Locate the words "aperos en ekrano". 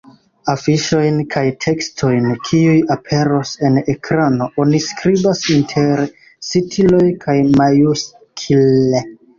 2.97-4.49